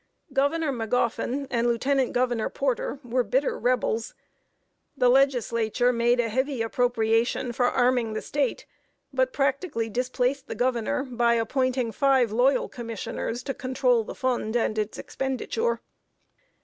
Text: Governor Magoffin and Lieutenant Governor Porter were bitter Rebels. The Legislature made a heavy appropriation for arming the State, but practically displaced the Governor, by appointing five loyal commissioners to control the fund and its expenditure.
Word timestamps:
Governor 0.33 0.71
Magoffin 0.71 1.45
and 1.51 1.67
Lieutenant 1.67 2.11
Governor 2.11 2.49
Porter 2.49 2.99
were 3.03 3.21
bitter 3.21 3.55
Rebels. 3.59 4.15
The 4.97 5.09
Legislature 5.09 5.93
made 5.93 6.19
a 6.19 6.27
heavy 6.27 6.63
appropriation 6.63 7.51
for 7.51 7.67
arming 7.67 8.13
the 8.13 8.21
State, 8.23 8.65
but 9.13 9.31
practically 9.31 9.91
displaced 9.91 10.47
the 10.47 10.55
Governor, 10.55 11.03
by 11.03 11.35
appointing 11.35 11.91
five 11.91 12.31
loyal 12.31 12.67
commissioners 12.67 13.43
to 13.43 13.53
control 13.53 14.03
the 14.03 14.15
fund 14.15 14.57
and 14.57 14.75
its 14.79 14.97
expenditure. 14.97 15.81